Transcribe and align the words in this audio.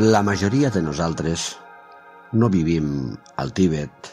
La 0.00 0.22
majoria 0.22 0.70
de 0.72 0.80
nosaltres 0.80 1.42
no 2.32 2.48
vivim 2.48 3.10
al 3.36 3.50
Tíbet, 3.52 4.06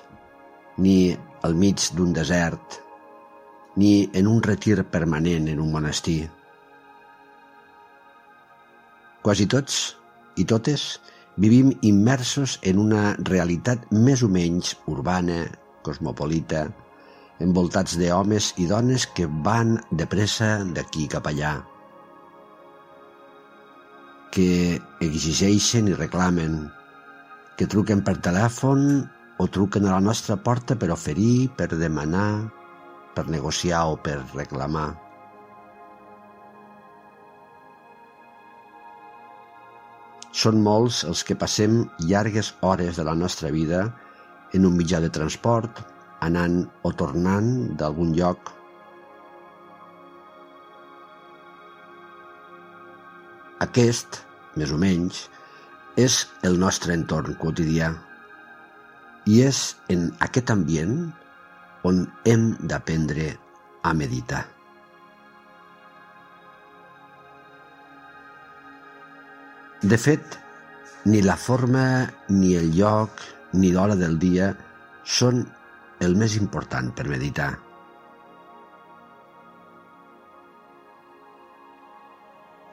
ni 0.84 1.16
al 1.48 1.54
mig 1.56 1.86
d'un 1.96 2.10
desert, 2.12 2.76
ni 3.80 4.10
en 4.12 4.28
un 4.28 4.42
retir 4.44 4.84
permanent 4.92 5.48
en 5.48 5.62
un 5.64 5.72
monestir. 5.72 6.26
Quasi 9.24 9.48
tots 9.48 9.78
i 10.36 10.44
totes 10.44 11.00
vivim 11.38 11.72
immersos 11.80 12.58
en 12.68 12.84
una 12.84 13.16
realitat 13.32 13.88
més 13.94 14.26
o 14.28 14.32
menys 14.34 14.76
urbana, 14.92 15.46
cosmopolita, 15.88 16.66
envoltats 17.40 17.96
d'homes 17.96 18.52
i 18.60 18.68
dones 18.68 19.08
que 19.08 19.32
van 19.48 19.78
de 19.92 20.12
pressa 20.18 20.58
d'aquí 20.68 21.08
cap 21.16 21.32
allà, 21.32 21.62
que 24.38 24.78
exigeixen 25.02 25.88
i 25.90 25.96
reclamen, 25.98 26.68
que 27.58 27.66
truquen 27.66 28.04
per 28.06 28.20
telèfon 28.22 28.84
o 29.42 29.48
truquen 29.50 29.88
a 29.88 29.96
la 29.96 30.04
nostra 30.08 30.36
porta 30.38 30.76
per 30.78 30.92
oferir, 30.94 31.50
per 31.58 31.72
demanar, 31.72 32.46
per 33.18 33.26
negociar 33.34 33.80
o 33.90 33.96
per 33.98 34.20
reclamar. 34.36 34.92
Són 40.38 40.62
molts 40.62 41.02
els 41.10 41.26
que 41.26 41.40
passem 41.46 41.80
llargues 42.06 42.54
hores 42.62 43.02
de 43.02 43.08
la 43.10 43.18
nostra 43.18 43.50
vida 43.50 43.88
en 44.54 44.70
un 44.70 44.78
mitjà 44.78 45.02
de 45.02 45.10
transport, 45.18 45.82
anant 46.22 46.62
o 46.86 46.94
tornant 46.94 47.50
d'algun 47.82 48.14
lloc. 48.14 48.54
Aquest, 53.66 54.27
més 54.60 54.74
o 54.74 54.80
menys, 54.82 55.28
és 55.98 56.26
el 56.48 56.60
nostre 56.62 56.94
entorn 56.98 57.38
quotidià. 57.42 57.92
I 59.28 59.42
és 59.48 59.62
en 59.94 60.10
aquest 60.24 60.52
ambient 60.54 61.00
on 61.88 62.06
hem 62.26 62.52
d'aprendre 62.70 63.32
a 63.84 63.94
meditar. 63.98 64.46
De 69.82 69.98
fet, 70.02 70.40
ni 71.06 71.22
la 71.22 71.38
forma, 71.38 72.08
ni 72.30 72.56
el 72.58 72.74
lloc, 72.76 73.22
ni 73.54 73.72
l'hora 73.72 73.96
del 73.96 74.18
dia 74.20 74.52
són 75.06 75.46
el 76.02 76.18
més 76.18 76.36
important 76.42 76.90
per 76.98 77.08
meditar. 77.08 77.54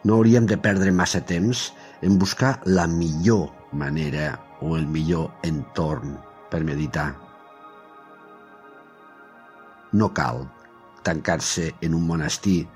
No 0.04 0.18
hauríem 0.18 0.44
de 0.44 0.58
perdre 0.60 0.92
massa 0.92 1.22
temps 1.24 1.70
en 2.04 2.18
buscar 2.20 2.58
la 2.64 2.86
millor 2.86 3.48
manera 3.72 4.34
o 4.60 4.76
el 4.76 4.84
millor 4.86 5.30
entorn 5.42 6.18
per 6.52 6.60
meditar. 6.64 7.14
No 9.92 10.10
cal 10.12 10.44
tancar-se 11.06 11.70
en 11.80 11.96
un 11.96 12.04
monestir 12.06 12.66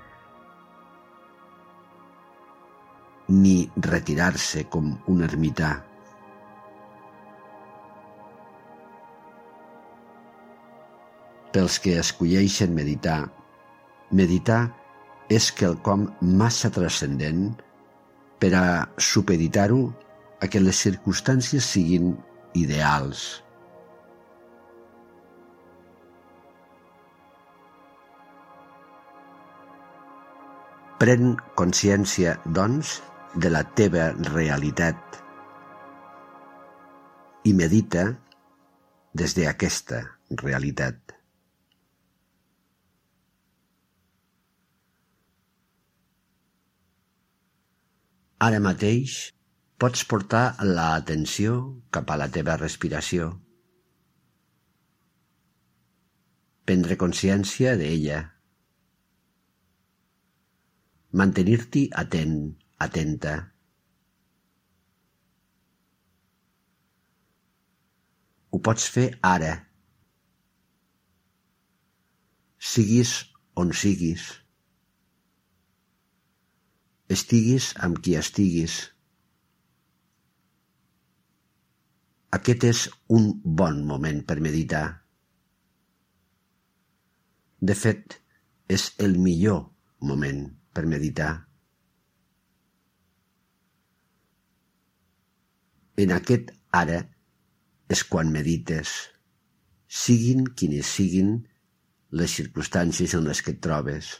ni 3.29 3.69
retirar-se 3.77 4.65
com 4.73 4.89
un 5.13 5.21
ermità. 5.21 5.75
Pels 11.53 11.77
que 11.83 11.95
escolleixen 12.01 12.73
meditar, 12.73 13.21
meditar 14.09 14.63
és 15.29 15.51
quelcom 15.53 16.07
massa 16.21 16.71
transcendent 16.73 17.51
per 18.41 18.49
a 18.57 18.65
supeditar-ho 18.97 19.83
a 20.41 20.47
que 20.47 20.61
les 20.63 20.79
circumstàncies 20.87 21.67
siguin 21.75 22.15
ideals. 22.57 23.43
Pren 30.99 31.37
consciència, 31.55 32.35
doncs, 32.57 32.97
de 33.35 33.51
la 33.53 33.61
teva 33.77 34.09
realitat 34.31 35.19
i 37.45 37.53
medita 37.53 38.09
des 39.13 39.37
d'aquesta 39.37 40.01
realitat. 40.41 41.08
Ara 48.45 48.59
mateix 48.63 49.13
pots 49.83 50.05
portar 50.11 50.43
l'atenció 50.67 51.55
cap 51.95 52.11
a 52.13 52.15
la 52.21 52.27
teva 52.35 52.53
respiració. 52.61 53.25
Prendre 56.69 56.95
consciència 57.01 57.73
d'ella. 57.81 58.21
Mantenir-t'hi 61.21 61.83
atent, 62.03 62.37
atenta. 62.87 63.35
Ho 68.51 68.61
pots 68.69 68.85
fer 68.97 69.09
ara. 69.35 69.55
Siguis 72.73 73.17
on 73.65 73.75
siguis. 73.83 74.31
Estiguis 77.09 77.71
amb 77.85 77.97
qui 78.05 78.13
estiguis. 78.19 78.77
Aquest 82.37 82.65
és 82.69 82.81
un 83.17 83.31
bon 83.61 83.81
moment 83.89 84.19
per 84.29 84.37
meditar. 84.45 84.83
De 87.59 87.75
fet, 87.75 88.19
és 88.69 88.85
el 89.07 89.17
millor 89.17 89.63
moment 90.11 90.45
per 90.77 90.85
meditar. 90.93 91.31
En 95.99 96.13
aquest 96.15 96.53
ara 96.77 97.01
és 97.89 98.05
quan 98.05 98.29
medites, 98.31 98.93
siguin 99.89 100.45
quines 100.61 100.95
siguin 100.99 101.39
les 102.21 102.37
circumstàncies 102.37 103.17
en 103.17 103.25
les 103.25 103.41
que 103.41 103.57
et 103.57 103.63
trobes. 103.65 104.13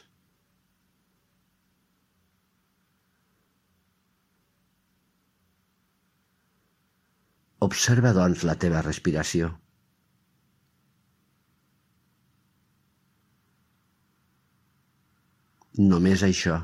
Observa, 7.66 8.10
doncs, 8.16 8.42
la 8.48 8.54
teva 8.64 8.80
respiració. 8.86 9.50
Només 15.90 16.22
això. 16.28 16.56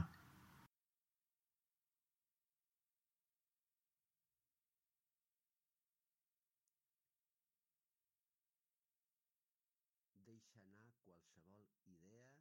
Deixa 10.27 10.59
anar 10.62 10.91
qualsevol 11.05 11.65
idea 11.95 12.36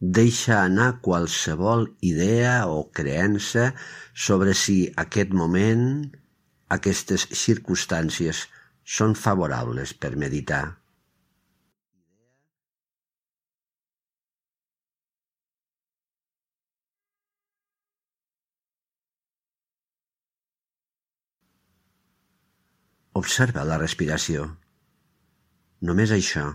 Deixa 0.00 0.62
anar 0.64 1.00
qualsevol 1.04 1.82
idea 2.00 2.66
o 2.72 2.88
creença 2.88 3.74
sobre 4.14 4.54
si 4.56 4.76
aquest 4.96 5.34
moment, 5.36 5.82
aquestes 6.76 7.26
circumstàncies 7.36 8.46
són 8.96 9.12
favorables 9.12 9.92
per 9.92 10.16
meditar. 10.16 10.62
Observa 23.20 23.68
la 23.68 23.76
respiració. 23.76 24.48
Només 25.84 26.16
això. 26.16 26.48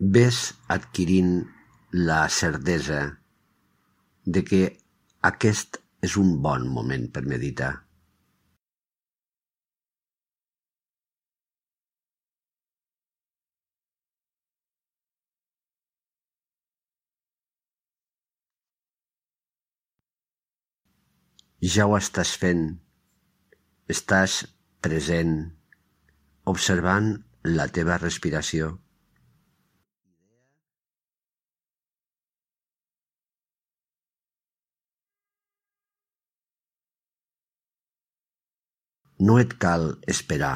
Ves 0.00 0.54
adquirint 0.68 1.32
la 1.92 2.26
certesa 2.32 3.00
de 4.24 4.42
que 4.42 4.60
aquest 5.28 5.76
és 6.08 6.16
un 6.16 6.40
bon 6.40 6.64
moment 6.72 7.04
per 7.12 7.22
meditar. 7.28 7.72
Ja 21.60 21.84
ho 21.84 21.96
estàs 22.00 22.38
fent. 22.40 22.62
Estàs 23.92 24.46
present, 24.80 25.34
observant 26.48 27.18
la 27.44 27.68
teva 27.68 27.98
respiració. 28.00 28.78
No 39.28 39.34
et 39.40 39.50
cal 39.62 39.82
esperar 40.12 40.52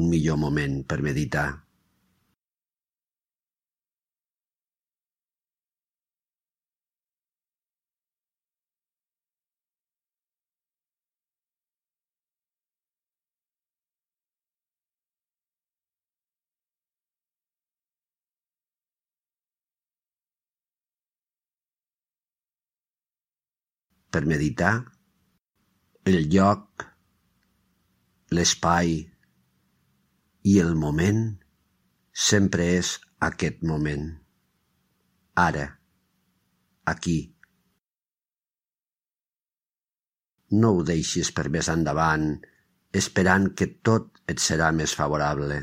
un 0.00 0.06
millor 0.12 0.38
moment 0.44 0.76
per 0.92 0.96
meditar. 1.06 1.48
Per 24.16 24.22
meditar, 24.30 24.72
el 26.12 26.24
lloc 26.34 26.89
l'espai 28.30 28.92
i 30.46 30.52
el 30.62 30.76
moment 30.78 31.22
sempre 32.26 32.66
és 32.76 32.92
aquest 33.26 33.64
moment. 33.66 34.04
Ara, 35.44 35.64
aquí. 36.92 37.18
No 40.62 40.70
ho 40.76 40.86
deixis 40.86 41.32
per 41.34 41.48
més 41.56 41.70
endavant, 41.74 42.30
esperant 43.02 43.50
que 43.58 43.68
tot 43.90 44.22
et 44.30 44.42
serà 44.46 44.70
més 44.78 44.94
favorable. 45.00 45.58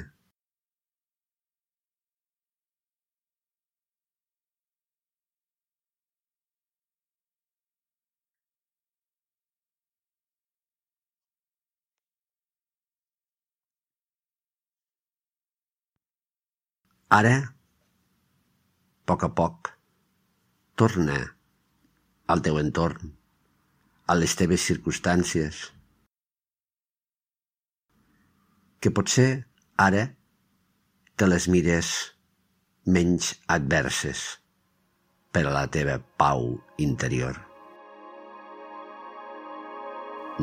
Ara, 17.08 17.36
a 17.40 19.06
poc 19.08 19.22
a 19.24 19.30
poc, 19.32 19.70
torna 20.76 21.16
al 22.28 22.42
teu 22.44 22.60
entorn, 22.60 23.14
a 24.12 24.16
les 24.20 24.36
teves 24.36 24.66
circumstàncies, 24.68 25.62
que 28.84 28.92
potser 28.92 29.30
ara 29.86 30.04
te 31.16 31.32
les 31.32 31.48
mires 31.48 31.94
menys 32.84 33.32
adverses 33.48 34.28
per 35.32 35.48
a 35.48 35.56
la 35.56 35.64
teva 35.72 36.02
pau 36.20 36.58
interior. 36.90 37.40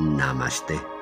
Namaste. 0.00 0.94